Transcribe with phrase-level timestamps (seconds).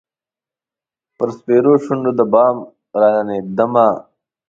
[1.17, 2.57] پر سپیرو شونډو د بام
[3.01, 3.87] راننېدمه